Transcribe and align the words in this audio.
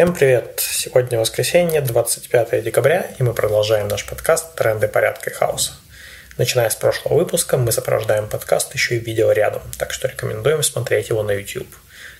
Всем 0.00 0.14
привет! 0.14 0.62
Сегодня 0.62 1.20
воскресенье, 1.20 1.82
25 1.82 2.64
декабря, 2.64 3.10
и 3.18 3.22
мы 3.22 3.34
продолжаем 3.34 3.86
наш 3.86 4.06
подкаст 4.06 4.54
«Тренды 4.54 4.88
порядка 4.88 5.28
и 5.28 5.32
хаоса». 5.34 5.72
Начиная 6.38 6.70
с 6.70 6.74
прошлого 6.74 7.18
выпуска, 7.18 7.58
мы 7.58 7.70
сопровождаем 7.70 8.26
подкаст 8.26 8.72
еще 8.72 8.96
и 8.96 8.98
видео 8.98 9.30
рядом, 9.30 9.60
так 9.76 9.92
что 9.92 10.08
рекомендуем 10.08 10.62
смотреть 10.62 11.10
его 11.10 11.22
на 11.22 11.32
YouTube. 11.32 11.68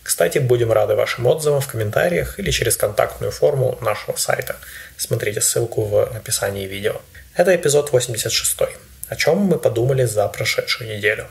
Кстати, 0.02 0.36
будем 0.36 0.70
рады 0.70 0.94
вашим 0.94 1.26
отзывам 1.26 1.62
в 1.62 1.68
комментариях 1.68 2.38
или 2.38 2.50
через 2.50 2.76
контактную 2.76 3.32
форму 3.32 3.78
нашего 3.80 4.14
сайта. 4.16 4.56
Смотрите 4.98 5.40
ссылку 5.40 5.80
в 5.84 6.02
описании 6.02 6.66
видео. 6.66 7.00
Это 7.34 7.56
эпизод 7.56 7.92
86. 7.92 8.58
О 9.08 9.16
чем 9.16 9.38
мы 9.38 9.58
подумали 9.58 10.04
за 10.04 10.28
прошедшую 10.28 10.94
неделю. 10.94 11.28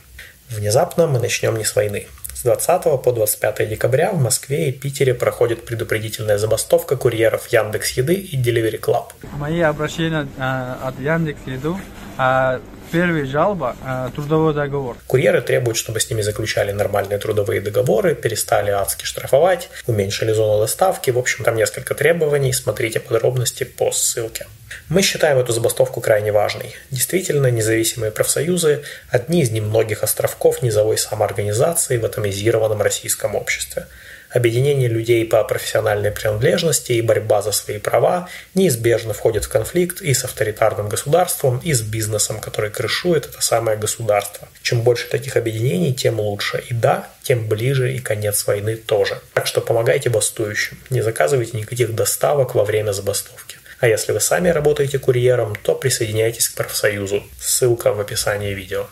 Внезапно 0.50 1.06
мы 1.06 1.20
начнем 1.20 1.56
не 1.58 1.64
с 1.64 1.76
войны. 1.76 2.08
С 2.40 2.44
20 2.44 3.02
по 3.04 3.12
25 3.12 3.68
декабря 3.68 4.14
в 4.14 4.22
Москве 4.22 4.70
и 4.70 4.72
Питере 4.72 5.14
проходит 5.14 5.66
предупредительная 5.66 6.38
забастовка 6.38 6.96
курьеров 6.96 7.48
Яндекс 7.48 7.98
Еды 7.98 8.14
и 8.14 8.42
Delivery 8.42 8.80
Club. 8.80 9.08
Мои 9.38 9.60
обращения 9.60 10.26
э, 10.38 10.76
от 10.82 10.98
Яндекс 11.02 11.42
Еду 11.46 11.78
э, 12.18 12.62
Первая 12.92 13.26
жалоба 13.26 13.76
э,– 13.86 14.10
трудовой 14.16 14.54
договор. 14.54 14.98
Курьеры 15.06 15.42
требуют, 15.42 15.78
чтобы 15.78 16.00
с 16.00 16.10
ними 16.10 16.22
заключали 16.22 16.72
нормальные 16.72 17.20
трудовые 17.20 17.62
договоры, 17.62 18.16
перестали 18.16 18.72
адски 18.72 19.06
штрафовать, 19.06 19.70
уменьшили 19.86 20.32
зону 20.32 20.60
доставки. 20.60 21.12
В 21.12 21.20
общем, 21.20 21.44
там 21.44 21.56
несколько 21.56 21.94
требований. 21.94 22.52
Смотрите 22.52 23.00
подробности 23.00 23.64
по 23.64 23.92
ссылке. 23.92 24.48
Мы 24.88 25.02
считаем 25.02 25.38
эту 25.38 25.54
забастовку 25.54 26.02
крайне 26.02 26.32
важной. 26.32 26.76
Действительно, 26.90 27.48
независимые 27.48 28.12
профсоюзы– 28.12 28.84
одни 29.10 29.42
из 29.42 29.52
немногих 29.52 30.04
островков 30.04 30.62
низовой 30.62 30.98
самоорганизации 30.98 31.98
в 31.98 32.06
атомизированном 32.06 32.82
российском 32.82 33.36
обществе– 33.36 33.86
Объединение 34.30 34.88
людей 34.88 35.26
по 35.26 35.44
профессиональной 35.44 36.12
принадлежности 36.12 36.92
и 36.92 37.02
борьба 37.02 37.42
за 37.42 37.52
свои 37.52 37.80
права 37.80 38.30
неизбежно 38.54 39.14
входит 39.14 39.46
в 39.46 39.50
конфликт 39.50 40.02
и 40.02 40.14
с 40.14 40.24
авторитарным 40.24 40.88
государством, 40.88 41.60
и 41.64 41.74
с 41.74 41.82
бизнесом, 41.82 42.40
который 42.40 42.70
крышует 42.70 43.26
это 43.26 43.42
самое 43.42 43.76
государство. 43.78 44.48
Чем 44.62 44.82
больше 44.82 45.10
таких 45.10 45.36
объединений, 45.36 45.96
тем 45.96 46.20
лучше. 46.20 46.64
И 46.70 46.74
да, 46.76 47.10
тем 47.24 47.48
ближе 47.48 47.94
и 47.94 48.00
конец 48.00 48.46
войны 48.46 48.76
тоже. 48.76 49.20
Так 49.34 49.48
что 49.48 49.62
помогайте 49.62 50.10
бастующим, 50.10 50.78
не 50.92 51.02
заказывайте 51.02 51.58
никаких 51.58 51.96
доставок 51.96 52.54
во 52.54 52.64
время 52.64 52.92
забастовки. 52.92 53.58
А 53.80 53.88
если 53.88 54.12
вы 54.12 54.20
сами 54.20 54.50
работаете 54.50 55.00
курьером, 55.00 55.56
то 55.56 55.74
присоединяйтесь 55.74 56.50
к 56.50 56.56
профсоюзу. 56.56 57.24
Ссылка 57.40 57.94
в 57.94 58.00
описании 58.00 58.54
видео. 58.54 58.88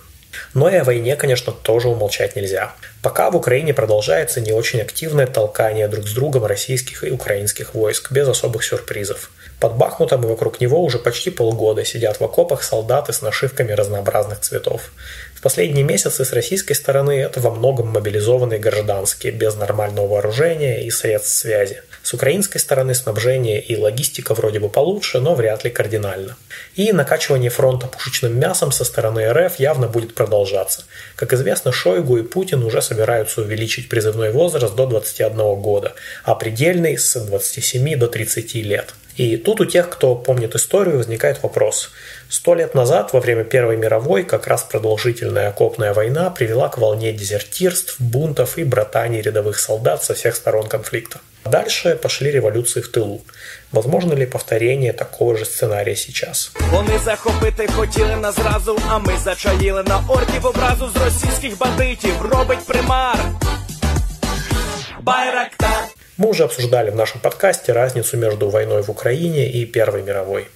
Но 0.53 0.69
и 0.69 0.75
о 0.75 0.83
войне, 0.83 1.15
конечно, 1.15 1.51
тоже 1.51 1.87
умолчать 1.87 2.35
нельзя. 2.35 2.73
Пока 3.01 3.29
в 3.29 3.35
Украине 3.35 3.73
продолжается 3.73 4.41
не 4.41 4.51
очень 4.51 4.81
активное 4.81 5.27
толкание 5.27 5.87
друг 5.87 6.07
с 6.07 6.13
другом 6.13 6.45
российских 6.45 7.03
и 7.03 7.11
украинских 7.11 7.73
войск, 7.73 8.11
без 8.11 8.27
особых 8.27 8.63
сюрпризов. 8.63 9.29
Под 9.59 9.75
Бахмутом 9.75 10.23
и 10.23 10.27
вокруг 10.27 10.61
него 10.61 10.83
уже 10.83 10.99
почти 10.99 11.31
полгода 11.31 11.83
сидят 11.83 12.19
в 12.19 12.23
окопах 12.23 12.61
солдаты 12.61 13.11
с 13.11 13.21
нашивками 13.21 13.71
разнообразных 13.71 14.39
цветов. 14.41 14.91
В 15.37 15.41
последние 15.41 15.83
месяцы 15.83 16.25
с 16.25 16.33
российской 16.33 16.73
стороны 16.73 17.11
это 17.11 17.39
во 17.39 17.51
многом 17.51 17.89
мобилизованные 17.89 18.57
гражданские, 18.57 19.31
без 19.31 19.53
нормального 19.53 20.07
вооружения 20.07 20.83
и 20.83 20.89
средств 20.89 21.37
связи. 21.37 21.83
С 22.01 22.11
украинской 22.15 22.57
стороны 22.57 22.95
снабжение 22.95 23.61
и 23.61 23.77
логистика 23.77 24.33
вроде 24.33 24.59
бы 24.59 24.67
получше, 24.67 25.19
но 25.19 25.35
вряд 25.35 25.63
ли 25.63 25.69
кардинально. 25.69 26.35
И 26.73 26.91
накачивание 26.91 27.51
фронта 27.51 27.85
пушечным 27.85 28.39
мясом 28.39 28.71
со 28.71 28.83
стороны 28.83 29.31
РФ 29.31 29.59
явно 29.59 29.87
будет 29.87 30.15
продолжаться. 30.15 30.85
Как 31.15 31.33
известно, 31.33 31.71
Шойгу 31.71 32.17
и 32.17 32.23
Путин 32.23 32.63
уже 32.63 32.81
собираются 32.81 33.41
увеличить 33.41 33.89
призывной 33.89 34.31
возраст 34.31 34.73
до 34.73 34.87
21 34.87 35.37
года, 35.61 35.93
а 36.23 36.33
предельный 36.33 36.97
с 36.97 37.13
27 37.13 37.95
до 37.95 38.07
30 38.07 38.55
лет. 38.55 38.95
И 39.16 39.36
тут 39.36 39.60
у 39.60 39.66
тех, 39.66 39.90
кто 39.90 40.14
помнит 40.14 40.54
историю, 40.54 40.96
возникает 40.96 41.42
вопрос. 41.42 41.90
Сто 42.28 42.54
лет 42.54 42.74
назад, 42.74 43.12
во 43.12 43.20
время 43.20 43.44
Первой 43.44 43.76
мировой, 43.76 44.24
как 44.24 44.46
раз 44.46 44.62
продолжительная 44.62 45.48
окопная 45.48 45.92
война 45.92 46.30
привела 46.30 46.68
к 46.68 46.78
волне 46.78 47.12
дезертирств, 47.12 47.96
бунтов 48.00 48.58
и 48.58 48.64
братаний 48.64 49.20
рядовых 49.20 49.58
солдат 49.58 50.02
со 50.02 50.14
всех 50.14 50.34
сторон 50.34 50.66
конфликта. 50.66 51.20
Дальше 51.44 51.96
пошли 51.96 52.30
революции 52.30 52.80
в 52.80 52.88
тылу. 52.88 53.20
Возможно 53.72 54.14
ли 54.14 54.26
повторение 54.26 54.92
такого 54.92 55.36
же 55.36 55.44
сценария 55.44 55.96
сейчас? 55.96 56.52
Вони 56.70 56.98
захопити 57.04 57.68
хотіли 57.76 58.16
нас 58.16 58.36
зразу, 58.36 58.78
а 58.88 58.98
ми 58.98 59.12
зачаїли 59.24 59.82
на 59.82 60.04
орків 60.08 60.46
образу 60.46 60.90
з 60.94 60.96
російських 60.96 61.58
бандитів. 61.58 62.22
Робить 62.22 62.66
примар. 62.66 63.18
Байрактар. 65.00 65.75
Мы 66.17 66.29
уже 66.29 66.45
обсуждали 66.45 66.89
в 66.89 66.95
нашем 66.95 67.21
подкасте 67.21 67.73
разницу 67.73 68.17
между 68.17 68.49
войной 68.49 68.81
в 68.81 68.89
Украине 68.89 69.51
и 69.51 69.65
Первой 69.65 70.01
мировой. 70.01 70.47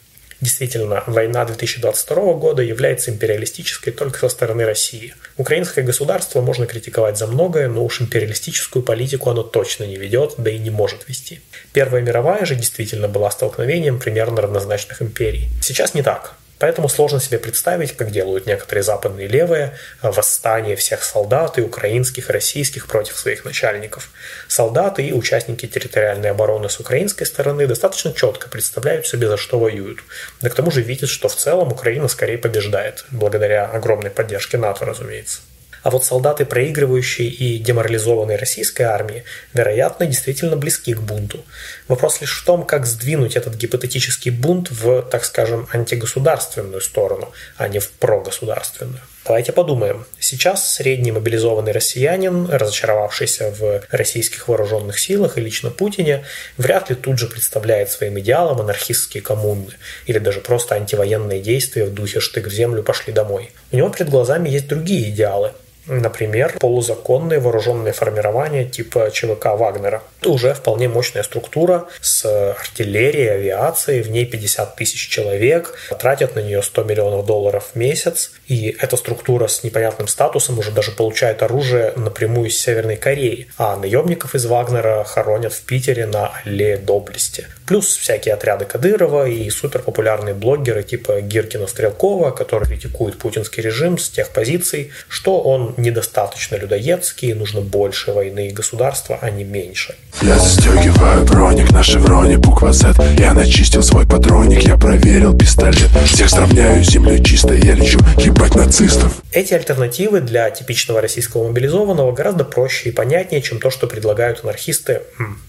Действительно, 0.41 1.03
война 1.05 1.45
2022 1.45 2.33
года 2.33 2.63
является 2.63 3.11
империалистической 3.11 3.94
только 3.94 4.17
со 4.17 4.29
стороны 4.29 4.66
России. 4.66 5.13
Украинское 5.38 5.85
государство 5.85 6.41
можно 6.41 6.66
критиковать 6.66 7.19
за 7.19 7.27
многое, 7.27 7.67
но 7.67 7.85
уж 7.85 8.01
империалистическую 8.01 8.81
политику 8.81 9.29
оно 9.29 9.44
точно 9.44 9.83
не 9.83 9.97
ведет, 9.97 10.33
да 10.39 10.50
и 10.50 10.57
не 10.57 10.71
может 10.71 11.07
вести. 11.07 11.41
Первая 11.73 12.01
мировая 12.01 12.44
же 12.45 12.55
действительно 12.55 13.07
была 13.07 13.29
столкновением 13.29 14.00
примерно 14.00 14.41
равнозначных 14.41 15.03
империй. 15.03 15.50
Сейчас 15.61 15.94
не 15.94 16.01
так. 16.01 16.38
Поэтому 16.61 16.89
сложно 16.89 17.19
себе 17.19 17.39
представить, 17.39 17.97
как 17.97 18.11
делают 18.11 18.45
некоторые 18.45 18.83
западные 18.83 19.25
левые, 19.27 19.73
восстание 20.03 20.75
всех 20.75 21.03
солдат 21.03 21.57
и 21.57 21.61
украинских, 21.63 22.29
и 22.29 22.33
российских 22.33 22.85
против 22.85 23.17
своих 23.17 23.45
начальников. 23.45 24.11
Солдаты 24.47 25.01
и 25.01 25.11
участники 25.11 25.66
территориальной 25.66 26.29
обороны 26.29 26.69
с 26.69 26.79
украинской 26.79 27.25
стороны 27.25 27.66
достаточно 27.66 28.13
четко 28.13 28.47
представляют 28.47 29.07
себе, 29.07 29.27
за 29.27 29.38
что 29.38 29.57
воюют. 29.57 30.03
Да 30.41 30.51
к 30.51 30.53
тому 30.53 30.69
же 30.69 30.83
видят, 30.83 31.09
что 31.09 31.29
в 31.29 31.35
целом 31.35 31.71
Украина 31.71 32.07
скорее 32.07 32.38
побеждает, 32.38 33.05
благодаря 33.09 33.66
огромной 33.66 34.11
поддержке 34.11 34.59
НАТО, 34.59 34.85
разумеется. 34.85 35.39
А 35.84 35.90
вот 35.90 36.06
солдаты 36.06 36.46
проигрывающей 36.46 37.28
и 37.28 37.58
деморализованной 37.58 38.36
российской 38.36 38.84
армии, 38.84 39.24
вероятно, 39.53 40.06
действительно 40.06 40.56
близки 40.56 40.94
к 40.94 41.00
бунту. 41.00 41.44
Вопрос 41.88 42.22
лишь 42.22 42.42
в 42.42 42.46
том, 42.46 42.66
как 42.66 42.86
сдвинуть 42.86 43.36
этот 43.36 43.56
гипотетический 43.56 44.31
бунт 44.31 44.69
в, 44.69 45.02
так 45.03 45.25
скажем, 45.25 45.68
антигосударственную 45.74 46.81
сторону, 46.81 47.31
а 47.58 47.68
не 47.68 47.80
в 47.80 47.90
прогосударственную. 47.92 49.02
Давайте 49.24 49.52
подумаем. 49.52 50.06
Сейчас 50.19 50.74
средний 50.74 51.12
мобилизованный 51.12 51.72
россиянин, 51.72 52.50
разочаровавшийся 52.50 53.52
в 53.52 53.84
российских 53.92 54.48
вооруженных 54.48 54.98
силах 54.98 55.38
и 55.38 55.42
лично 55.42 55.69
Путине, 55.69 56.25
вряд 56.58 56.90
ли 56.90 56.96
тут 56.96 57.19
же 57.19 57.28
представляет 57.28 57.92
своим 57.92 58.19
идеалом 58.19 58.62
анархистские 58.62 59.22
коммуны 59.22 59.68
или 60.08 60.18
даже 60.18 60.42
просто 60.42 60.74
антивоенные 60.74 61.40
действия 61.40 61.86
в 61.86 61.94
духе 61.94 62.19
«штык 62.19 62.48
в 62.48 62.52
землю, 62.52 62.81
пошли 62.81 63.13
домой». 63.13 63.52
У 63.72 63.78
него 63.78 63.90
перед 63.90 64.09
глазами 64.09 64.50
есть 64.50 64.68
другие 64.68 65.12
идеалы, 65.12 65.53
Например, 65.88 66.58
полузаконные 66.59 67.40
вооруженные 67.40 67.94
формирования 67.94 68.66
типа 68.66 69.09
ЧВК 69.12 69.46
Вагнера. 69.58 70.03
Это 70.19 70.30
уже 70.30 70.53
вполне 70.53 70.88
мощная 70.88 71.24
структура 71.24 71.88
с 72.02 72.25
артиллерией, 72.25 73.31
авиацией, 73.31 74.03
в 74.03 74.12
ней 74.12 74.25
50 74.25 74.75
тысяч 74.75 75.09
человек, 75.09 75.75
тратят 76.00 76.36
на 76.36 76.42
нее 76.42 76.62
100 76.62 76.84
миллионов 76.84 77.25
долларов 77.25 77.72
в 77.74 77.75
месяц, 77.75 78.31
и 78.47 78.75
эта 78.80 78.97
структура 78.97 79.47
с 79.47 79.64
непонятным 79.64 80.08
статусом 80.08 80.59
уже 80.59 80.72
даже 80.72 80.92
получает 80.92 81.42
оружие 81.42 81.94
напрямую 81.96 82.50
из 82.50 82.59
Северной 82.62 82.98
Кореи, 82.98 83.48
а 83.58 83.75
наемников 83.75 84.36
из 84.36 84.46
Вагнера 84.46 85.03
хоронят 85.03 85.53
в 85.53 85.63
Питере 85.63 86.06
на 86.06 86.31
аллее 86.46 86.78
доблести. 86.78 87.48
Плюс 87.66 87.96
всякие 87.96 88.34
отряды 88.34 88.66
Кадырова 88.66 89.28
и 89.28 89.50
суперпопулярные 89.50 90.36
блогеры 90.36 90.84
типа 90.84 91.22
Гиркина 91.22 91.68
Стрелкова, 91.68 92.31
которые 92.31 92.68
критикуют 92.68 93.18
путинский 93.18 93.63
режим 93.63 93.98
с 93.98 94.09
тех 94.09 94.30
позиций, 94.30 94.92
что 95.07 95.42
он 95.42 95.74
недостаточно 95.81 96.56
людоедский, 96.56 97.33
нужно 97.33 97.62
больше 97.62 98.12
войны 98.12 98.48
и 98.48 98.51
государства, 98.51 99.18
а 99.22 99.30
не 99.30 99.44
меньше. 99.44 99.95
Я 100.22 100.38
застегиваю 100.38 101.25
броник 101.25 101.72
на 101.72 101.83
шевроне, 101.83 102.38
буква 102.38 102.74
Z 102.74 102.94
Я 103.18 103.33
начистил 103.33 103.81
свой 103.81 104.06
патроник, 104.06 104.62
я 104.63 104.78
проверил 104.78 105.36
пистолет 105.36 105.89
Всех 106.06 106.30
сравняю 106.30 106.83
с 106.83 106.89
землей 106.89 107.24
чисто, 107.24 107.54
я 107.54 107.74
лечу 107.74 108.00
ебать 108.18 108.54
нацистов 108.54 109.24
Эти 109.31 109.54
альтернативы 109.54 110.19
для 110.22 110.50
типичного 110.51 111.01
российского 111.01 111.48
мобилизованного 111.48 112.12
гораздо 112.12 112.44
проще 112.44 112.89
и 112.89 112.92
понятнее, 112.92 113.42
чем 113.42 113.60
то, 113.60 113.72
что 113.72 113.88
предлагают 113.88 114.44
анархисты. 114.44 115.01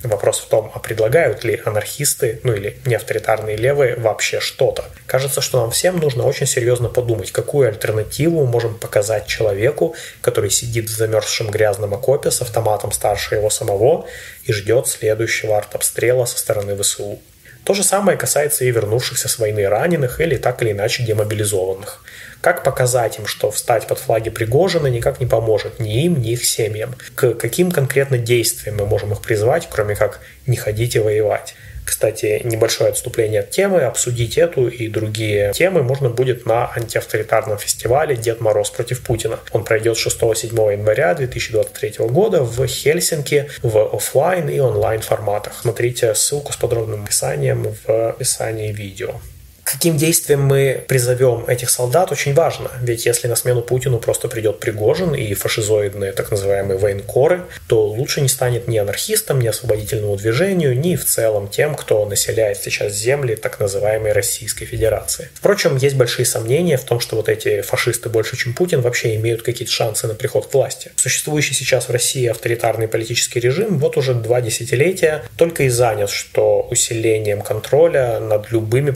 Вопрос 0.04 0.38
в 0.40 0.48
том, 0.48 0.70
а 0.74 0.78
предлагают 0.78 1.44
ли 1.44 1.60
анархисты 1.64 2.40
ну 2.42 2.54
или 2.54 2.78
не 2.86 2.94
авторитарные 2.94 3.56
левые, 3.56 3.96
вообще 3.96 4.40
что-то. 4.40 4.84
Кажется, 5.06 5.40
что 5.40 5.60
нам 5.60 5.70
всем 5.70 5.98
нужно 5.98 6.24
очень 6.24 6.46
серьезно 6.46 6.88
подумать, 6.88 7.32
какую 7.32 7.68
альтернативу 7.68 8.46
можем 8.46 8.74
показать 8.74 9.26
человеку, 9.26 9.94
который 10.22 10.50
сидит 10.50 10.88
в 10.88 10.96
замерзшем 10.96 11.50
грязном 11.50 11.92
окопе 11.92 12.30
с 12.30 12.40
автоматом 12.40 12.92
старше 12.92 13.34
его 13.34 13.50
самого 13.50 14.06
и 14.44 14.52
ждет 14.52 14.86
следующего 14.86 15.58
артобстрела 15.58 16.24
со 16.24 16.38
стороны 16.38 16.80
ВСУ. 16.82 17.18
То 17.64 17.74
же 17.74 17.84
самое 17.84 18.18
касается 18.18 18.64
и 18.64 18.70
вернувшихся 18.70 19.28
с 19.28 19.38
войны 19.38 19.68
раненых 19.68 20.20
или 20.20 20.36
так 20.36 20.62
или 20.62 20.72
иначе 20.72 21.04
демобилизованных. 21.04 22.04
Как 22.40 22.64
показать 22.64 23.20
им, 23.20 23.26
что 23.26 23.52
встать 23.52 23.86
под 23.86 23.98
флаги 24.00 24.30
Пригожина 24.30 24.88
никак 24.88 25.20
не 25.20 25.26
поможет 25.26 25.78
ни 25.78 26.04
им, 26.04 26.20
ни 26.20 26.32
их 26.32 26.44
семьям? 26.44 26.96
К 27.14 27.34
каким 27.34 27.70
конкретно 27.70 28.18
действиям 28.18 28.78
мы 28.78 28.86
можем 28.86 29.12
их 29.12 29.20
призвать, 29.20 29.68
кроме 29.70 29.94
как 29.94 30.20
«не 30.46 30.56
ходите 30.56 31.00
воевать»? 31.00 31.54
Кстати, 31.84 32.40
небольшое 32.44 32.90
отступление 32.90 33.40
от 33.40 33.50
темы. 33.50 33.82
Обсудить 33.82 34.38
эту 34.38 34.68
и 34.68 34.88
другие 34.88 35.52
темы 35.52 35.82
можно 35.82 36.08
будет 36.08 36.46
на 36.46 36.70
антиавторитарном 36.74 37.58
фестивале 37.58 38.16
«Дед 38.16 38.40
Мороз 38.40 38.70
против 38.70 39.02
Путина». 39.02 39.38
Он 39.52 39.64
пройдет 39.64 39.96
6-7 39.96 40.72
января 40.72 41.14
2023 41.14 42.06
года 42.06 42.42
в 42.42 42.66
Хельсинки 42.66 43.50
в 43.62 43.94
офлайн 43.94 44.48
и 44.48 44.58
онлайн 44.58 45.00
форматах. 45.00 45.54
Смотрите 45.60 46.14
ссылку 46.14 46.52
с 46.52 46.56
подробным 46.56 47.04
описанием 47.04 47.74
в 47.86 48.10
описании 48.10 48.72
видео 48.72 49.20
каким 49.64 49.96
действием 49.96 50.42
мы 50.42 50.84
призовем 50.88 51.44
этих 51.46 51.70
солдат, 51.70 52.12
очень 52.12 52.34
важно. 52.34 52.70
Ведь 52.80 53.06
если 53.06 53.28
на 53.28 53.36
смену 53.36 53.62
Путину 53.62 53.98
просто 53.98 54.28
придет 54.28 54.60
Пригожин 54.60 55.14
и 55.14 55.34
фашизоидные 55.34 56.12
так 56.12 56.30
называемые 56.30 56.78
военкоры, 56.78 57.44
то 57.68 57.86
лучше 57.86 58.20
не 58.20 58.28
станет 58.28 58.68
ни 58.68 58.76
анархистам, 58.76 59.40
ни 59.40 59.46
освободительному 59.46 60.16
движению, 60.16 60.78
ни 60.78 60.96
в 60.96 61.04
целом 61.04 61.48
тем, 61.48 61.74
кто 61.74 62.04
населяет 62.06 62.58
сейчас 62.58 62.94
земли 62.94 63.34
так 63.34 63.60
называемой 63.60 64.12
Российской 64.12 64.64
Федерации. 64.64 65.28
Впрочем, 65.34 65.76
есть 65.76 65.96
большие 65.96 66.26
сомнения 66.26 66.76
в 66.76 66.84
том, 66.84 67.00
что 67.00 67.16
вот 67.16 67.28
эти 67.28 67.62
фашисты 67.62 68.08
больше, 68.08 68.36
чем 68.36 68.54
Путин, 68.54 68.80
вообще 68.80 69.16
имеют 69.16 69.42
какие-то 69.42 69.72
шансы 69.72 70.06
на 70.06 70.14
приход 70.14 70.46
к 70.46 70.54
власти. 70.54 70.90
Существующий 70.96 71.54
сейчас 71.54 71.88
в 71.88 71.92
России 71.92 72.26
авторитарный 72.26 72.88
политический 72.88 73.40
режим 73.40 73.78
вот 73.78 73.96
уже 73.96 74.14
два 74.14 74.40
десятилетия 74.40 75.22
только 75.36 75.64
и 75.64 75.68
занят, 75.68 76.10
что 76.10 76.66
усилением 76.70 77.42
контроля 77.42 78.20
над 78.20 78.50
любыми 78.50 78.90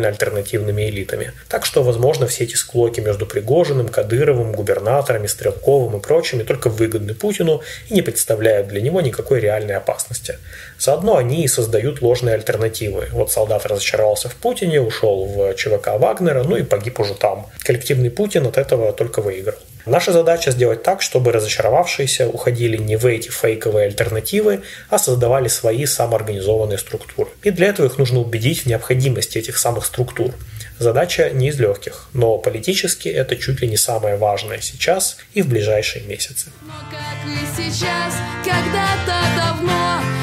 потенциально 0.00 0.08
альтернативными 0.08 0.88
элитами. 0.88 1.32
Так 1.48 1.66
что, 1.66 1.82
возможно, 1.82 2.26
все 2.26 2.44
эти 2.44 2.56
склоки 2.56 3.00
между 3.00 3.26
Пригожиным, 3.26 3.88
Кадыровым, 3.88 4.52
губернаторами, 4.52 5.26
Стрелковым 5.26 5.96
и 5.96 6.00
прочими 6.00 6.42
только 6.42 6.68
выгодны 6.68 7.14
Путину 7.14 7.60
и 7.88 7.94
не 7.94 8.02
представляют 8.02 8.68
для 8.68 8.80
него 8.80 9.00
никакой 9.00 9.40
реальной 9.40 9.76
опасности. 9.76 10.38
Заодно 10.78 11.16
они 11.16 11.44
и 11.44 11.48
создают 11.48 12.02
ложные 12.02 12.34
альтернативы. 12.34 13.08
Вот 13.12 13.32
солдат 13.32 13.66
разочаровался 13.66 14.28
в 14.28 14.34
Путине, 14.34 14.80
ушел 14.80 15.26
в 15.26 15.54
ЧВК 15.54 15.98
Вагнера, 15.98 16.44
ну 16.44 16.56
и 16.56 16.62
погиб 16.62 17.00
уже 17.00 17.14
там. 17.14 17.46
Коллективный 17.64 18.10
Путин 18.10 18.46
от 18.46 18.58
этого 18.58 18.92
только 18.92 19.22
выиграл. 19.22 19.58
Наша 19.86 20.12
задача 20.12 20.50
сделать 20.50 20.82
так, 20.82 21.02
чтобы 21.02 21.32
разочаровавшиеся 21.32 22.28
уходили 22.28 22.76
не 22.76 22.96
в 22.96 23.06
эти 23.06 23.28
фейковые 23.28 23.86
альтернативы, 23.86 24.62
а 24.88 24.98
создавали 24.98 25.48
свои 25.48 25.86
самоорганизованные 25.86 26.78
структуры. 26.78 27.30
И 27.42 27.50
для 27.50 27.68
этого 27.68 27.86
их 27.86 27.98
нужно 27.98 28.20
убедить 28.20 28.64
в 28.64 28.66
необходимости 28.66 29.38
этих 29.38 29.58
самых 29.58 29.84
структур. 29.86 30.34
Задача 30.78 31.30
не 31.30 31.48
из 31.48 31.60
легких, 31.60 32.08
но 32.14 32.38
политически 32.38 33.08
это 33.08 33.36
чуть 33.36 33.60
ли 33.60 33.68
не 33.68 33.76
самое 33.76 34.16
важное 34.16 34.60
сейчас 34.60 35.18
и 35.34 35.42
в 35.42 35.48
ближайшие 35.48 36.04
месяцы. 36.04 36.46
Но 36.62 36.72
как 36.90 37.30
и 37.30 37.62
сейчас, 37.62 38.14
когда-то 38.42 39.20
давно 39.36 40.19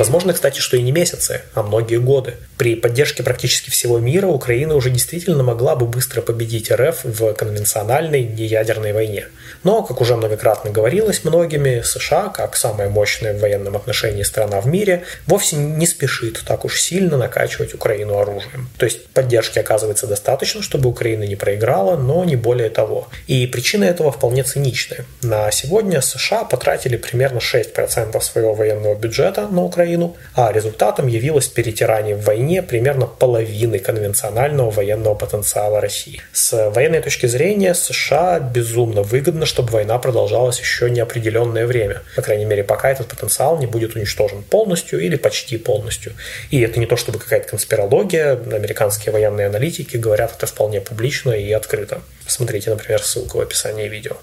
Возможно, 0.00 0.32
кстати, 0.32 0.60
что 0.60 0.78
и 0.78 0.82
не 0.82 0.92
месяцы, 0.92 1.42
а 1.52 1.62
многие 1.62 1.98
годы. 1.98 2.36
При 2.56 2.74
поддержке 2.74 3.22
практически 3.22 3.68
всего 3.68 3.98
мира 3.98 4.28
Украина 4.28 4.74
уже 4.74 4.88
действительно 4.88 5.42
могла 5.42 5.76
бы 5.76 5.84
быстро 5.84 6.22
победить 6.22 6.72
РФ 6.72 7.04
в 7.04 7.34
конвенциональной 7.34 8.22
неядерной 8.22 8.94
войне. 8.94 9.26
Но, 9.62 9.82
как 9.82 10.00
уже 10.00 10.16
многократно 10.16 10.70
говорилось 10.70 11.22
многими, 11.24 11.82
США, 11.84 12.30
как 12.30 12.56
самая 12.56 12.88
мощная 12.88 13.34
в 13.34 13.40
военном 13.40 13.76
отношении 13.76 14.22
страна 14.22 14.62
в 14.62 14.66
мире, 14.66 15.04
вовсе 15.26 15.56
не 15.56 15.86
спешит 15.86 16.42
так 16.46 16.64
уж 16.64 16.80
сильно 16.80 17.18
накачивать 17.18 17.74
Украину 17.74 18.18
оружием. 18.18 18.70
То 18.78 18.86
есть 18.86 19.06
поддержки 19.08 19.58
оказывается 19.58 20.06
достаточно, 20.06 20.62
чтобы 20.62 20.88
Украина 20.88 21.24
не 21.24 21.36
проиграла, 21.36 21.98
но 21.98 22.24
не 22.24 22.36
более 22.36 22.70
того. 22.70 23.08
И 23.26 23.46
причина 23.46 23.84
этого 23.84 24.10
вполне 24.12 24.44
циничная. 24.44 25.04
На 25.22 25.50
сегодня 25.50 26.00
США 26.00 26.44
потратили 26.44 26.96
примерно 26.96 27.38
6% 27.38 28.18
своего 28.22 28.54
военного 28.54 28.94
бюджета 28.94 29.46
на 29.48 29.62
Украину, 29.62 29.89
а 30.34 30.52
результатом 30.52 31.06
явилось 31.06 31.48
перетирание 31.48 32.16
в 32.16 32.24
войне 32.24 32.62
примерно 32.62 33.06
половины 33.06 33.78
конвенционального 33.78 34.70
военного 34.70 35.14
потенциала 35.14 35.80
России. 35.80 36.20
С 36.32 36.70
военной 36.70 37.00
точки 37.00 37.26
зрения 37.26 37.74
США 37.74 38.40
безумно 38.40 39.02
выгодно, 39.02 39.46
чтобы 39.46 39.70
война 39.70 39.98
продолжалась 39.98 40.60
еще 40.60 40.90
неопределенное 40.90 41.66
время. 41.66 42.02
По 42.16 42.22
крайней 42.22 42.44
мере, 42.44 42.64
пока 42.64 42.90
этот 42.90 43.08
потенциал 43.08 43.58
не 43.58 43.66
будет 43.66 43.96
уничтожен 43.96 44.42
полностью 44.42 45.00
или 45.00 45.16
почти 45.16 45.56
полностью. 45.56 46.12
И 46.50 46.60
это 46.60 46.78
не 46.78 46.86
то 46.86 46.96
чтобы 46.96 47.18
какая-то 47.18 47.48
конспирология. 47.48 48.32
Американские 48.32 49.12
военные 49.12 49.46
аналитики 49.46 49.96
говорят 49.96 50.34
это 50.36 50.46
вполне 50.46 50.80
публично 50.80 51.32
и 51.32 51.50
открыто. 51.52 52.00
Посмотрите, 52.24 52.70
например, 52.70 53.02
ссылку 53.02 53.38
в 53.38 53.40
описании 53.40 53.88
видео. 53.88 54.16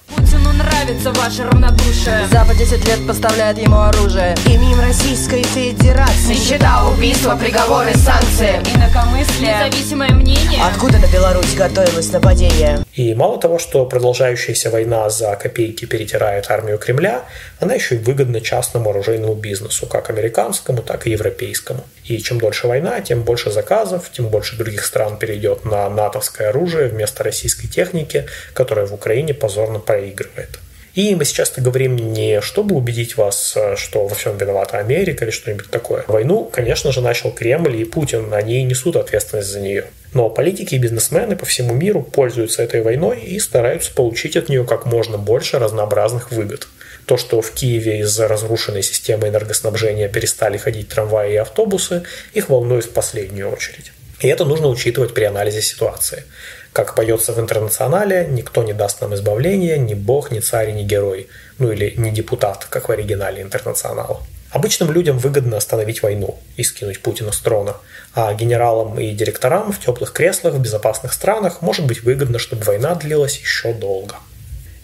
Нравится 0.57 1.11
ваше 1.11 1.43
равнодушие 1.43 2.25
Запад 2.31 2.57
10 2.57 2.83
лет 2.87 3.05
поставляет 3.07 3.59
ему 3.59 3.77
оружие. 3.77 4.35
Именем 4.47 4.79
Российской 4.79 5.43
Федерации 5.43 6.33
Нищета, 6.33 6.89
убийства, 6.89 7.35
приговоры, 7.35 7.93
санкции. 7.93 8.55
Инакомыслие 8.75 9.53
Независимое 9.53 10.09
мнение. 10.13 10.59
Откуда 10.63 10.97
на 10.97 11.05
Беларусь 11.13 11.53
готовилось 11.53 12.11
нападение? 12.11 12.79
И 12.95 13.13
мало 13.13 13.39
того, 13.39 13.59
что 13.59 13.85
продолжающаяся 13.85 14.71
война 14.71 15.09
за 15.11 15.35
копейки 15.35 15.85
перетирает 15.85 16.49
армию 16.49 16.79
Кремля, 16.79 17.25
она 17.59 17.75
еще 17.75 17.95
и 17.95 17.99
выгодна 17.99 18.41
частному 18.41 18.89
оружейному 18.89 19.35
бизнесу, 19.35 19.85
как 19.85 20.09
американскому, 20.09 20.81
так 20.81 21.05
и 21.05 21.11
европейскому. 21.11 21.83
И 22.07 22.19
чем 22.19 22.39
дольше 22.39 22.67
война, 22.67 23.01
тем 23.01 23.23
больше 23.23 23.51
заказов, 23.51 24.09
тем 24.11 24.27
больше 24.27 24.57
других 24.57 24.85
стран 24.85 25.17
перейдет 25.17 25.65
на 25.65 25.89
натовское 25.89 26.49
оружие 26.49 26.87
вместо 26.87 27.23
российской 27.23 27.67
техники, 27.67 28.25
которая 28.53 28.85
в 28.85 28.93
Украине 28.93 29.33
позорно 29.33 29.79
проигрывает. 29.79 30.59
И 30.95 31.13
мы 31.13 31.25
сейчас-то 31.25 31.61
говорим 31.61 31.95
не 31.95 32.41
чтобы 32.41 32.75
убедить 32.75 33.17
вас, 33.17 33.55
что 33.75 34.07
во 34.07 34.15
всем 34.15 34.35
виновата 34.37 34.79
Америка 34.79 35.25
или 35.25 35.31
что-нибудь 35.31 35.69
такое. 35.69 36.03
Войну, 36.07 36.49
конечно 36.51 36.91
же, 36.91 37.01
начал 37.01 37.31
Кремль 37.31 37.75
и 37.75 37.85
Путин, 37.85 38.33
они 38.33 38.63
несут 38.63 38.95
ответственность 38.95 39.49
за 39.49 39.59
нее. 39.59 39.85
Но 40.13 40.29
политики 40.29 40.73
и 40.73 40.79
бизнесмены 40.79 41.35
по 41.35 41.45
всему 41.45 41.75
миру 41.75 42.01
пользуются 42.01 42.63
этой 42.63 42.81
войной 42.81 43.19
и 43.19 43.37
стараются 43.39 43.93
получить 43.93 44.35
от 44.37 44.49
нее 44.49 44.63
как 44.65 44.85
можно 44.85 45.19
больше 45.19 45.59
разнообразных 45.59 46.31
выгод. 46.31 46.67
То, 47.07 47.15
что 47.15 47.39
в 47.41 47.51
Киеве 47.51 48.01
из-за 48.01 48.27
разрушенной 48.27 48.83
системы 48.83 49.29
энергоснабжения 49.29 50.09
перестали 50.09 50.57
ходить 50.57 50.89
трамваи 50.89 51.33
и 51.33 51.37
автобусы, 51.37 52.03
их 52.33 52.49
волнует 52.49 52.83
в 52.83 52.89
последнюю 52.89 53.49
очередь. 53.49 53.93
И 54.19 54.27
это 54.27 54.43
нужно 54.43 54.67
учитывать 54.67 55.13
при 55.13 55.23
анализе 55.23 55.61
ситуации. 55.61 56.25
Как 56.73 56.95
поется 56.95 57.31
в 57.31 57.39
интернационале, 57.39 58.27
никто 58.29 58.61
не 58.61 58.73
даст 58.73 58.99
нам 58.99 59.15
избавления, 59.15 59.77
ни 59.77 59.93
бог, 59.93 60.31
ни 60.31 60.41
царь, 60.41 60.73
ни 60.73 60.83
герой. 60.83 61.29
Ну 61.59 61.71
или 61.71 61.93
не 61.95 62.11
депутат, 62.11 62.65
как 62.69 62.89
в 62.89 62.91
оригинале 62.91 63.41
интернационала. 63.41 64.21
Обычным 64.51 64.91
людям 64.91 65.17
выгодно 65.17 65.55
остановить 65.55 66.03
войну 66.03 66.37
и 66.57 66.63
скинуть 66.63 67.01
Путина 67.01 67.31
с 67.31 67.39
трона, 67.39 67.77
а 68.15 68.33
генералам 68.33 68.99
и 68.99 69.11
директорам 69.11 69.71
в 69.71 69.79
теплых 69.79 70.11
креслах 70.11 70.55
в 70.55 70.59
безопасных 70.59 71.13
странах 71.13 71.61
может 71.61 71.85
быть 71.85 72.03
выгодно, 72.03 72.37
чтобы 72.37 72.65
война 72.65 72.95
длилась 72.95 73.37
еще 73.37 73.71
долго. 73.71 74.15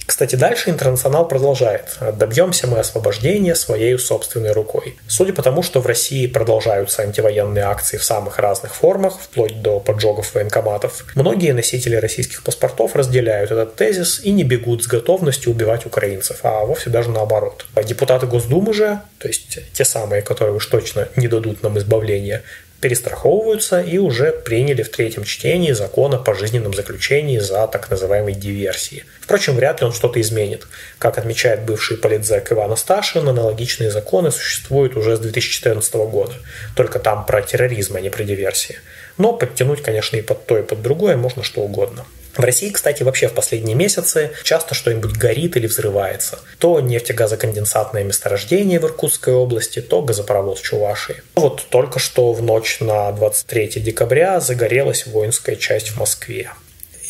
Кстати, 0.05 0.35
дальше 0.35 0.69
интернационал 0.69 1.27
продолжает. 1.27 1.97
Добьемся 2.17 2.67
мы 2.67 2.79
освобождения 2.79 3.55
своей 3.55 3.97
собственной 3.97 4.51
рукой. 4.51 4.97
Судя 5.07 5.33
по 5.33 5.41
тому, 5.41 5.63
что 5.63 5.79
в 5.79 5.87
России 5.87 6.27
продолжаются 6.27 7.03
антивоенные 7.03 7.63
акции 7.63 7.97
в 7.97 8.03
самых 8.03 8.37
разных 8.39 8.75
формах, 8.75 9.17
вплоть 9.19 9.61
до 9.61 9.79
поджогов 9.79 10.35
военкоматов, 10.35 11.05
многие 11.15 11.53
носители 11.53 11.95
российских 11.95 12.43
паспортов 12.43 12.95
разделяют 12.95 13.51
этот 13.51 13.75
тезис 13.75 14.19
и 14.23 14.31
не 14.31 14.43
бегут 14.43 14.83
с 14.83 14.87
готовностью 14.87 15.51
убивать 15.51 15.85
украинцев, 15.85 16.39
а 16.43 16.65
вовсе 16.65 16.89
даже 16.89 17.09
наоборот. 17.09 17.65
Депутаты 17.83 18.27
Госдумы 18.27 18.73
же, 18.73 18.99
то 19.19 19.27
есть 19.27 19.59
те 19.71 19.85
самые, 19.85 20.21
которые 20.21 20.55
уж 20.55 20.65
точно 20.65 21.07
не 21.15 21.27
дадут 21.27 21.63
нам 21.63 21.77
избавления, 21.77 22.43
перестраховываются 22.83 23.79
и 23.79 23.97
уже 23.97 24.33
приняли 24.33 24.83
в 24.83 24.89
третьем 24.89 25.23
чтении 25.23 25.71
закон 25.71 26.13
о 26.13 26.17
пожизненном 26.17 26.73
заключении 26.73 27.39
за 27.39 27.65
так 27.67 27.89
называемые 27.89 28.35
диверсии. 28.35 29.05
Впрочем, 29.21 29.55
вряд 29.55 29.79
ли 29.79 29.87
он 29.87 29.93
что-то 29.93 30.19
изменит. 30.19 30.67
Как 30.99 31.17
отмечает 31.17 31.61
бывший 31.61 31.95
политзек 31.95 32.51
Иван 32.51 32.73
Асташин, 32.73 33.29
аналогичные 33.29 33.89
законы 33.89 34.31
существуют 34.31 34.97
уже 34.97 35.15
с 35.15 35.19
2014 35.19 35.93
года. 35.93 36.33
Только 36.75 36.99
там 36.99 37.25
про 37.25 37.41
терроризм, 37.41 37.95
а 37.95 38.01
не 38.01 38.09
про 38.09 38.25
диверсии. 38.25 38.75
Но 39.17 39.31
подтянуть, 39.31 39.81
конечно, 39.81 40.17
и 40.17 40.21
под 40.21 40.45
то, 40.45 40.57
и 40.57 40.63
под 40.63 40.81
другое 40.81 41.15
можно 41.15 41.41
что 41.41 41.61
угодно. 41.61 42.05
В 42.35 42.39
России, 42.39 42.69
кстати, 42.69 43.03
вообще 43.03 43.27
в 43.27 43.33
последние 43.33 43.75
месяцы 43.75 44.31
часто 44.43 44.73
что-нибудь 44.73 45.17
горит 45.17 45.55
или 45.55 45.67
взрывается. 45.67 46.39
То 46.57 46.79
нефтегазоконденсатное 46.79 48.03
месторождение 48.03 48.79
в 48.79 48.85
Иркутской 48.85 49.33
области, 49.33 49.81
то 49.81 50.01
газопровод 50.01 50.57
в 50.57 50.63
Чувашии. 50.63 51.21
Вот 51.35 51.65
только 51.69 51.99
что 51.99 52.33
в 52.33 52.41
ночь 52.41 52.79
на 52.79 53.11
23 53.11 53.81
декабря 53.81 54.39
загорелась 54.39 55.05
воинская 55.05 55.55
часть 55.55 55.89
в 55.89 55.99
Москве 55.99 56.49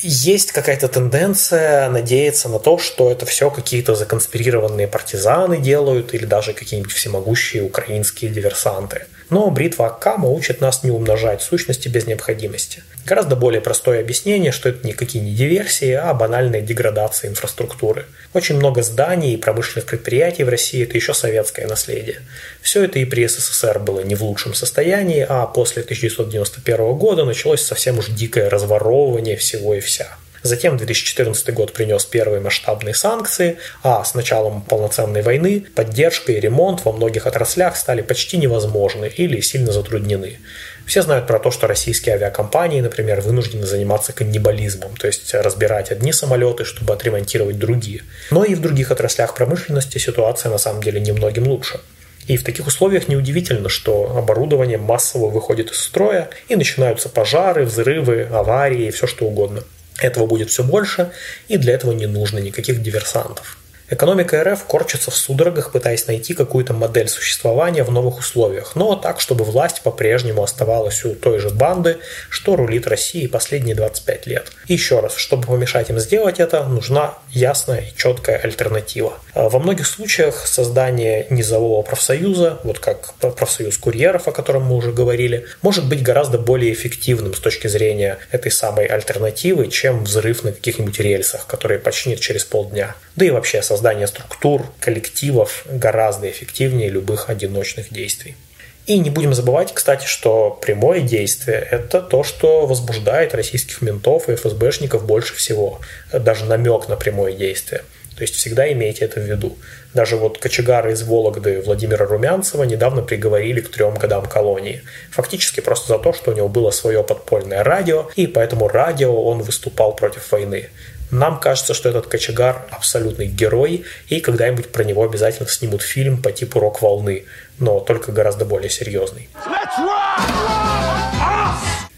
есть 0.03 0.51
какая-то 0.51 0.89
тенденция 0.89 1.89
надеяться 1.89 2.49
на 2.49 2.59
то, 2.59 2.77
что 2.77 3.09
это 3.11 3.25
все 3.25 3.49
какие-то 3.49 3.95
законспирированные 3.95 4.87
партизаны 4.87 5.59
делают 5.59 6.13
или 6.13 6.25
даже 6.25 6.53
какие-нибудь 6.53 6.91
всемогущие 6.91 7.63
украинские 7.63 8.29
диверсанты. 8.29 9.05
Но 9.29 9.49
бритва 9.49 9.87
Аккама 9.87 10.29
учит 10.29 10.61
нас 10.61 10.83
не 10.83 10.91
умножать 10.91 11.41
сущности 11.41 11.87
без 11.87 12.05
необходимости. 12.05 12.83
Гораздо 13.05 13.35
более 13.35 13.59
простое 13.59 13.99
объяснение, 13.99 14.53
что 14.53 14.69
это 14.69 14.87
никакие 14.87 15.21
не 15.23 15.33
диверсии, 15.33 15.91
а 15.91 16.13
банальная 16.13 16.61
деградация 16.61 17.29
инфраструктуры. 17.29 18.05
Очень 18.33 18.55
много 18.55 18.81
зданий 18.81 19.33
и 19.33 19.37
промышленных 19.37 19.85
предприятий 19.85 20.45
в 20.45 20.49
России– 20.49 20.83
это 20.83 20.95
еще 20.95 21.13
советское 21.13 21.67
наследие. 21.67 22.21
Все 22.61 22.85
это 22.85 22.99
и 22.99 23.05
при 23.05 23.27
СССР 23.27 23.79
было 23.79 23.99
не 23.99 24.15
в 24.15 24.23
лучшем 24.23 24.53
состоянии, 24.53 25.25
а 25.27 25.45
после 25.47 25.83
1991 25.83 26.93
года 26.93 27.25
началось 27.25 27.61
совсем 27.61 27.99
уж 27.99 28.07
дикое 28.07 28.49
разворовывание 28.49 29.35
всего 29.35 29.75
и 29.75 29.81
вся. 29.81 30.17
Затем 30.43 30.75
2014 30.75 31.53
год 31.53 31.71
принес 31.71 32.03
первые 32.03 32.41
масштабные 32.41 32.93
санкции, 32.93 33.57
а 33.81 34.03
с 34.03 34.13
началом 34.13 34.61
полноценной 34.61 35.21
войны 35.21 35.65
поддержка 35.73 36.33
и 36.33 36.39
ремонт 36.39 36.83
во 36.83 36.91
многих 36.91 37.25
отраслях 37.27 37.77
стали 37.77 38.01
почти 38.01 38.35
невозможны 38.37 39.05
или 39.05 39.39
сильно 39.39 39.71
затруднены. 39.71 40.39
Все 40.85 41.01
знают 41.01 41.27
про 41.27 41.39
то, 41.39 41.49
что 41.49 41.67
российские 41.67 42.15
авиакомпании, 42.15 42.81
например, 42.81 43.21
вынуждены 43.21 43.65
заниматься 43.65 44.11
каннибализмом, 44.13 44.95
то 44.97 45.07
есть 45.07 45.33
разбирать 45.33 45.91
одни 45.91 46.11
самолеты, 46.11 46.65
чтобы 46.65 46.93
отремонтировать 46.93 47.57
другие. 47.57 48.03
Но 48.31 48.43
и 48.43 48.53
в 48.53 48.61
других 48.61 48.91
отраслях 48.91 49.33
промышленности 49.33 49.97
ситуация 49.97 50.51
на 50.51 50.57
самом 50.57 50.83
деле 50.83 50.99
немногим 50.99 51.47
лучше. 51.47 51.79
И 52.27 52.37
в 52.37 52.43
таких 52.43 52.67
условиях 52.67 53.07
неудивительно, 53.07 53.69
что 53.69 54.15
оборудование 54.17 54.77
массово 54.77 55.29
выходит 55.29 55.71
из 55.71 55.79
строя 55.79 56.29
и 56.47 56.55
начинаются 56.55 57.09
пожары, 57.09 57.65
взрывы, 57.65 58.27
аварии 58.31 58.87
и 58.87 58.91
все 58.91 59.07
что 59.07 59.25
угодно. 59.25 59.63
Этого 59.99 60.25
будет 60.25 60.49
все 60.49 60.63
больше, 60.63 61.11
и 61.47 61.57
для 61.57 61.73
этого 61.73 61.91
не 61.91 62.07
нужно 62.07 62.39
никаких 62.39 62.81
диверсантов. 62.81 63.57
Экономика 63.93 64.43
РФ 64.43 64.63
корчится 64.63 65.11
в 65.11 65.15
судорогах, 65.15 65.71
пытаясь 65.71 66.07
найти 66.07 66.33
какую-то 66.33 66.73
модель 66.73 67.07
существования 67.07 67.83
в 67.83 67.91
новых 67.91 68.17
условиях, 68.17 68.75
но 68.75 68.95
так, 68.95 69.21
чтобы 69.21 69.43
власть 69.45 69.83
по-прежнему 69.83 70.41
оставалась 70.41 71.05
у 71.05 71.13
той 71.13 71.37
же 71.37 71.51
банды, 71.51 71.99
что 72.31 72.55
рулит 72.55 72.87
Россией 72.87 73.27
последние 73.27 73.75
25 73.75 74.25
лет. 74.25 74.51
И 74.65 74.73
еще 74.73 74.99
раз, 74.99 75.15
чтобы 75.15 75.45
помешать 75.45 75.91
им 75.91 75.99
сделать 75.99 76.39
это, 76.39 76.63
нужна 76.63 77.13
ясная 77.29 77.81
и 77.81 77.95
четкая 77.95 78.39
альтернатива. 78.39 79.13
А 79.35 79.47
во 79.47 79.59
многих 79.59 79.85
случаях 79.85 80.47
создание 80.47 81.27
низового 81.29 81.83
профсоюза, 81.83 82.61
вот 82.63 82.79
как 82.79 83.13
профсоюз 83.13 83.77
курьеров, 83.77 84.27
о 84.27 84.31
котором 84.31 84.63
мы 84.63 84.75
уже 84.75 84.91
говорили, 84.91 85.45
может 85.61 85.87
быть 85.87 86.01
гораздо 86.01 86.39
более 86.39 86.73
эффективным 86.73 87.35
с 87.35 87.39
точки 87.39 87.67
зрения 87.67 88.17
этой 88.31 88.51
самой 88.51 88.87
альтернативы, 88.87 89.67
чем 89.67 90.03
взрыв 90.03 90.43
на 90.43 90.51
каких-нибудь 90.51 90.99
рельсах, 90.99 91.45
которые 91.45 91.79
починит 91.79 92.21
через 92.21 92.43
полдня. 92.43 92.95
Да 93.15 93.25
и 93.25 93.29
вообще 93.29 93.61
создание 93.61 93.82
создание 93.83 94.07
структур, 94.07 94.65
коллективов 94.79 95.65
гораздо 95.69 96.31
эффективнее 96.31 96.87
любых 96.87 97.29
одиночных 97.29 97.91
действий. 97.91 98.37
И 98.85 98.97
не 98.97 99.09
будем 99.09 99.33
забывать, 99.33 99.73
кстати, 99.73 100.05
что 100.05 100.57
прямое 100.61 101.01
действие– 101.01 101.67
это 101.71 102.01
то, 102.01 102.23
что 102.23 102.65
возбуждает 102.65 103.35
российских 103.35 103.81
ментов 103.81 104.29
и 104.29 104.35
ФСБшников 104.35 105.05
больше 105.05 105.35
всего. 105.35 105.81
Даже 106.13 106.45
намек 106.45 106.87
на 106.87 106.95
прямое 106.95 107.33
действие. 107.33 107.81
То 108.15 108.21
есть 108.21 108.35
всегда 108.35 108.71
имейте 108.71 109.03
это 109.03 109.19
в 109.19 109.23
виду. 109.23 109.57
Даже 109.93 110.15
вот 110.15 110.37
кочегара 110.37 110.91
из 110.91 111.03
Вологды 111.03 111.61
Владимира 111.61 112.05
Румянцева 112.05 112.63
недавно 112.63 113.01
приговорили 113.01 113.59
к 113.59 113.69
трем 113.69 113.95
годам 113.95 114.27
колонии. 114.27 114.81
Фактически 115.11 115.59
просто 115.59 115.89
за 115.89 115.99
то, 115.99 116.13
что 116.13 116.31
у 116.31 116.33
него 116.33 116.47
было 116.47 116.71
свое 116.71 117.03
подпольное 117.03 117.63
радио, 117.63 118.09
и 118.15 118.27
поэтому 118.27 118.69
радио 118.69 119.13
он 119.23 119.41
выступал 119.41 119.95
против 119.95 120.31
войны. 120.31 120.69
Нам 121.13 121.39
кажется, 121.39 121.75
что 121.75 121.89
этот 121.89 122.07
кочегар 122.07 122.65
абсолютный 122.71 123.27
герой, 123.27 123.85
и 124.07 124.19
когда-нибудь 124.19 124.71
про 124.71 124.83
него 124.83 125.03
обязательно 125.03 125.47
снимут 125.47 125.83
фильм 125.83 126.19
по 126.19 126.31
типу 126.31 126.59
«Рок-волны», 126.59 127.25
но 127.59 127.79
только 127.79 128.11
гораздо 128.11 128.45
более 128.45 128.71
серьезный. 128.71 129.29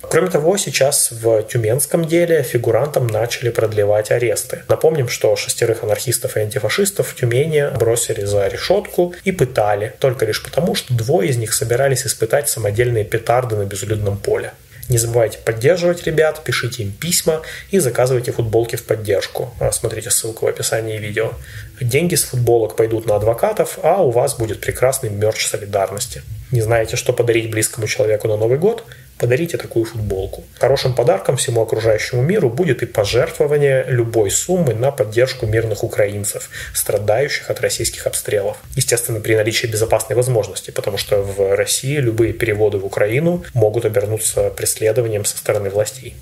Кроме 0.01 0.29
того, 0.29 0.57
сейчас 0.57 1.11
в 1.11 1.43
тюменском 1.43 2.05
деле 2.05 2.43
фигурантам 2.43 3.07
начали 3.07 3.49
продлевать 3.49 4.11
аресты. 4.11 4.63
Напомним, 4.67 5.07
что 5.07 5.35
шестерых 5.37 5.83
анархистов 5.83 6.35
и 6.35 6.41
антифашистов 6.41 7.07
в 7.07 7.15
Тюмени 7.15 7.69
бросили 7.77 8.25
за 8.25 8.47
решетку 8.47 9.13
и 9.23 9.31
пытали, 9.31 9.93
только 9.99 10.25
лишь 10.25 10.43
потому, 10.43 10.75
что 10.75 10.93
двое 10.93 11.29
из 11.29 11.37
них 11.37 11.53
собирались 11.53 12.05
испытать 12.05 12.49
самодельные 12.49 13.05
петарды 13.05 13.55
на 13.55 13.63
безлюдном 13.63 14.17
поле. 14.17 14.51
Не 14.87 14.99
забывайте 14.99 15.39
поддерживать 15.39 16.03
ребят, 16.03 16.43
пишите 16.43 16.83
им 16.83 16.91
письма 16.91 17.41
и 17.71 17.79
заказывайте 17.79 18.31
футболки 18.31 18.75
в 18.75 18.83
поддержку. 18.83 19.53
А, 19.59 19.71
смотрите 19.71 20.11
ссылку 20.11 20.45
в 20.45 20.49
описании 20.49 20.97
видео. 20.97 21.33
Деньги 21.81 22.13
с 22.13 22.23
футболок 22.23 22.75
пойдут 22.75 23.07
на 23.07 23.15
адвокатов, 23.15 23.79
а 23.81 24.03
у 24.03 24.11
вас 24.11 24.35
будет 24.35 24.61
прекрасный 24.61 25.09
мерч 25.09 25.47
солидарности. 25.47 26.21
Не 26.51 26.61
знаете, 26.61 26.95
что 26.95 27.13
подарить 27.13 27.49
близкому 27.49 27.87
человеку 27.87 28.27
на 28.27 28.37
Новый 28.37 28.57
год? 28.57 28.83
Подарите 29.17 29.57
такую 29.57 29.85
футболку. 29.85 30.43
Хорошим 30.59 30.93
подарком 30.93 31.37
всему 31.37 31.61
окружающему 31.61 32.21
миру 32.21 32.49
будет 32.49 32.83
и 32.83 32.85
пожертвование 32.85 33.85
любой 33.87 34.29
суммы 34.29 34.73
на 34.73 34.91
поддержку 34.91 35.45
мирных 35.45 35.83
украинцев, 35.83 36.49
страдающих 36.73 37.49
от 37.49 37.61
российских 37.61 38.07
обстрелов. 38.07 38.57
Естественно, 38.75 39.21
при 39.21 39.35
наличии 39.35 39.67
безопасной 39.67 40.17
возможности, 40.17 40.71
потому 40.71 40.97
что 40.97 41.21
в 41.21 41.55
России 41.55 41.95
любые 41.95 42.33
переводы 42.33 42.77
в 42.77 42.85
Украину 42.85 43.43
могут 43.53 43.85
обернуться 43.85 44.49
преследованием 44.49 45.23
со 45.23 45.37
стороны 45.37 45.69
властей. 45.69 46.15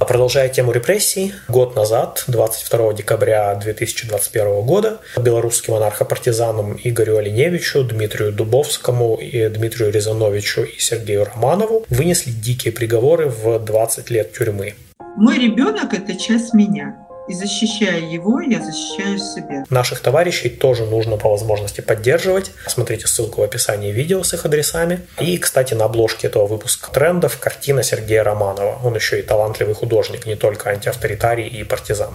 А 0.00 0.06
продолжая 0.06 0.48
тему 0.48 0.72
репрессий, 0.72 1.34
год 1.48 1.76
назад, 1.76 2.24
22 2.26 2.94
декабря 2.94 3.54
2021 3.54 4.62
года, 4.62 4.98
белорусским 5.16 5.74
анархопартизанам 5.74 6.76
Игорю 6.82 7.18
Оленевичу, 7.18 7.84
Дмитрию 7.84 8.32
Дубовскому 8.32 9.14
и 9.14 9.48
Дмитрию 9.48 9.92
Резановичу 9.92 10.62
и 10.62 10.78
Сергею 10.78 11.24
Романову 11.24 11.86
вынесли 11.90 12.32
дикие 12.32 12.72
приговоры 12.72 13.28
в 13.28 13.60
20 13.60 14.10
лет 14.10 14.32
тюрьмы. 14.32 14.74
Мой 15.16 15.38
ребенок– 15.38 15.92
это 15.94 16.18
часть 16.18 16.54
меня. 16.54 17.03
И 17.26 17.32
защищая 17.32 18.00
его, 18.00 18.40
я 18.42 18.62
защищаю 18.62 19.18
себя. 19.18 19.64
Наших 19.70 20.00
товарищей 20.00 20.50
тоже 20.50 20.84
нужно 20.84 21.16
по 21.16 21.30
возможности 21.30 21.80
поддерживать. 21.80 22.50
Смотрите 22.66 23.06
ссылку 23.06 23.40
в 23.40 23.44
описании 23.44 23.92
видео 23.92 24.22
с 24.22 24.34
их 24.34 24.44
адресами. 24.44 25.00
И, 25.18 25.38
кстати, 25.38 25.72
на 25.72 25.86
обложке 25.86 26.26
этого 26.26 26.46
выпуска 26.46 26.90
трендов 26.92 27.38
картина 27.38 27.82
Сергея 27.82 28.24
Романова. 28.24 28.78
Он 28.84 28.94
еще 28.94 29.20
и 29.20 29.22
талантливый 29.22 29.74
художник, 29.74 30.26
не 30.26 30.36
только 30.36 30.68
антиавторитарий 30.70 31.48
и 31.48 31.64
партизан. 31.64 32.14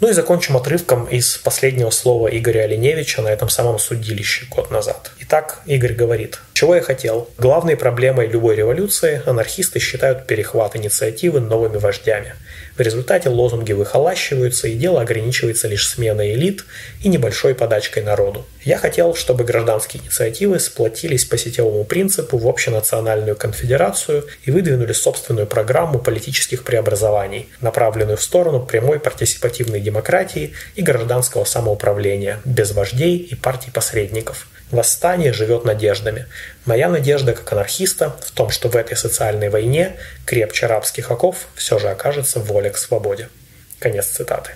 Ну 0.00 0.10
и 0.10 0.12
закончим 0.12 0.56
отрывком 0.56 1.04
из 1.06 1.36
последнего 1.38 1.90
слова 1.90 2.28
Игоря 2.28 2.64
Оленевича 2.64 3.22
на 3.22 3.28
этом 3.28 3.48
самом 3.48 3.78
судилище 3.78 4.46
год 4.50 4.70
назад. 4.70 5.12
Итак, 5.20 5.62
Игорь 5.66 5.94
говорит, 5.94 6.40
чего 6.52 6.74
я 6.74 6.82
хотел? 6.82 7.30
Главной 7.38 7.76
проблемой 7.76 8.26
любой 8.26 8.56
революции 8.56 9.22
анархисты 9.24 9.78
считают 9.78 10.26
перехват 10.26 10.76
инициативы 10.76 11.40
новыми 11.40 11.78
вождями. 11.78 12.34
В 12.76 12.80
результате 12.80 13.28
лозунги 13.28 13.72
выхолащиваются, 13.72 14.66
и 14.66 14.74
дело 14.74 15.00
ограничивается 15.00 15.68
лишь 15.68 15.88
сменой 15.88 16.32
элит 16.32 16.64
и 17.02 17.08
небольшой 17.08 17.54
подачкой 17.54 18.02
народу. 18.02 18.44
Я 18.64 18.78
хотел, 18.78 19.14
чтобы 19.14 19.44
гражданские 19.44 20.02
инициативы 20.02 20.58
сплотились 20.58 21.24
по 21.24 21.38
сетевому 21.38 21.84
принципу 21.84 22.36
в 22.36 22.48
общенациональную 22.48 23.36
конфедерацию 23.36 24.26
и 24.44 24.50
выдвинули 24.50 24.92
собственную 24.92 25.46
программу 25.46 26.00
политических 26.00 26.64
преобразований, 26.64 27.48
направленную 27.60 28.16
в 28.16 28.22
сторону 28.22 28.66
прямой 28.66 28.98
партисипативной 28.98 29.80
демократии 29.80 30.54
и 30.74 30.82
гражданского 30.82 31.44
самоуправления, 31.44 32.40
без 32.44 32.72
вождей 32.72 33.18
и 33.18 33.36
партий-посредников. 33.36 34.48
Восстание 34.70 35.32
живет 35.32 35.64
надеждами. 35.64 36.26
Моя 36.64 36.88
надежда 36.88 37.32
как 37.32 37.52
анархиста 37.52 38.16
в 38.20 38.30
том, 38.32 38.50
что 38.50 38.68
в 38.68 38.76
этой 38.76 38.96
социальной 38.96 39.48
войне 39.48 39.96
крепче 40.26 40.66
арабских 40.66 41.10
оков 41.10 41.48
все 41.54 41.78
же 41.78 41.88
окажется 41.88 42.40
воля 42.40 42.70
к 42.70 42.78
свободе. 42.78 43.28
Конец 43.78 44.06
цитаты. 44.06 44.52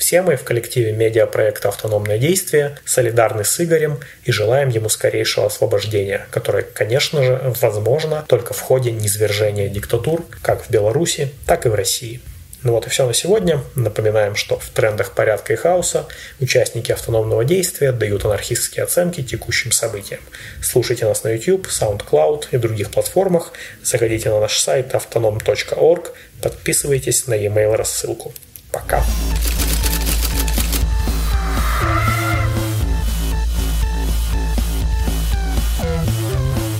Все 0.00 0.22
мы 0.22 0.36
в 0.36 0.44
коллективе 0.44 0.92
медиапроекта 0.92 1.68
«Автономное 1.68 2.16
действие» 2.16 2.78
солидарны 2.86 3.44
с 3.44 3.60
Игорем 3.60 4.00
и 4.24 4.32
желаем 4.32 4.70
ему 4.70 4.88
скорейшего 4.88 5.46
освобождения, 5.46 6.26
которое, 6.30 6.62
конечно 6.62 7.22
же, 7.22 7.54
возможно 7.60 8.24
только 8.26 8.54
в 8.54 8.60
ходе 8.60 8.92
низвержения 8.92 9.68
диктатур 9.68 10.24
как 10.40 10.64
в 10.64 10.70
Беларуси, 10.70 11.30
так 11.46 11.66
и 11.66 11.68
в 11.68 11.74
России. 11.74 12.22
Ну 12.62 12.72
вот 12.72 12.86
и 12.86 12.90
все 12.90 13.06
на 13.06 13.14
сегодня. 13.14 13.62
Напоминаем, 13.74 14.36
что 14.36 14.58
в 14.58 14.68
трендах 14.68 15.12
порядка 15.12 15.54
и 15.54 15.56
хаоса 15.56 16.06
участники 16.40 16.92
автономного 16.92 17.44
действия 17.44 17.92
дают 17.92 18.24
анархистские 18.24 18.84
оценки 18.84 19.22
текущим 19.22 19.72
событиям. 19.72 20.20
Слушайте 20.62 21.06
нас 21.06 21.24
на 21.24 21.28
YouTube, 21.30 21.68
SoundCloud 21.68 22.48
и 22.50 22.58
других 22.58 22.90
платформах. 22.90 23.52
Заходите 23.82 24.28
на 24.28 24.40
наш 24.40 24.58
сайт 24.58 24.94
autonom.org, 24.94 26.10
подписывайтесь 26.42 27.26
на 27.26 27.34
e-mail 27.34 27.76
рассылку. 27.76 28.32
Пока. 28.70 29.02